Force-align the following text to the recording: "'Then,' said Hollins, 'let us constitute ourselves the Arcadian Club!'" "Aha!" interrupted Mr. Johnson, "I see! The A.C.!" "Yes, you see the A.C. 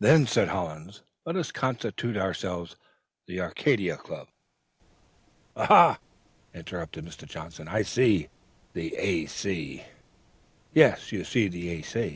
"'Then,' 0.00 0.26
said 0.26 0.48
Hollins, 0.48 1.02
'let 1.26 1.36
us 1.36 1.52
constitute 1.52 2.16
ourselves 2.16 2.76
the 3.26 3.40
Arcadian 3.42 3.98
Club!'" 3.98 4.28
"Aha!" 5.54 5.98
interrupted 6.54 7.04
Mr. 7.04 7.26
Johnson, 7.26 7.68
"I 7.68 7.82
see! 7.82 8.30
The 8.72 8.96
A.C.!" 8.96 9.84
"Yes, 10.72 11.12
you 11.12 11.24
see 11.24 11.48
the 11.48 11.68
A.C. 11.68 12.14